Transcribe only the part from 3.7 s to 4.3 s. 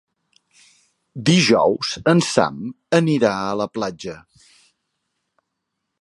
platja.